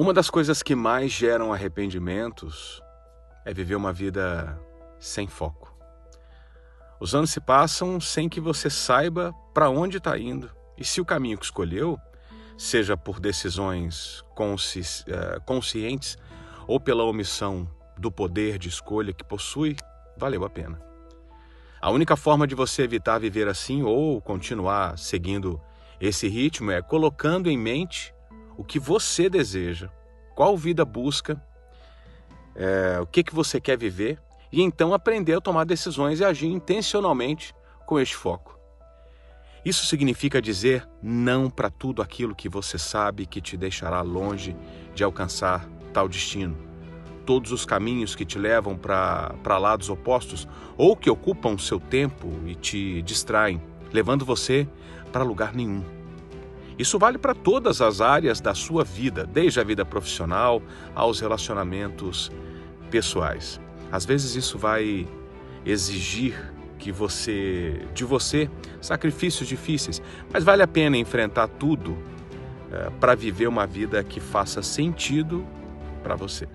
[0.00, 2.82] Uma das coisas que mais geram arrependimentos
[3.44, 4.58] é viver uma vida
[4.98, 5.76] sem foco.
[6.98, 11.04] Os anos se passam sem que você saiba para onde está indo e se o
[11.04, 12.00] caminho que escolheu,
[12.56, 16.16] seja por decisões consci eh, conscientes
[16.66, 19.76] ou pela omissão do poder de escolha que possui,
[20.16, 20.80] valeu a pena.
[21.78, 25.60] A única forma de você evitar viver assim ou continuar seguindo
[26.00, 28.14] esse ritmo é colocando em mente
[28.60, 29.88] o que você deseja,
[30.34, 31.42] qual vida busca,
[32.54, 34.20] é, o que, que você quer viver
[34.52, 37.54] e então aprender a tomar decisões e agir intencionalmente
[37.86, 38.58] com este foco.
[39.64, 44.54] Isso significa dizer não para tudo aquilo que você sabe que te deixará longe
[44.94, 46.54] de alcançar tal destino.
[47.24, 52.54] Todos os caminhos que te levam para lados opostos ou que ocupam seu tempo e
[52.54, 53.58] te distraem,
[53.90, 54.68] levando você
[55.10, 55.99] para lugar nenhum.
[56.80, 60.62] Isso vale para todas as áreas da sua vida, desde a vida profissional
[60.94, 62.32] aos relacionamentos
[62.90, 63.60] pessoais.
[63.92, 65.06] Às vezes isso vai
[65.66, 66.34] exigir
[66.78, 68.48] que você, de você,
[68.80, 70.00] sacrifícios difíceis,
[70.32, 71.98] mas vale a pena enfrentar tudo
[72.72, 75.46] é, para viver uma vida que faça sentido
[76.02, 76.48] para você.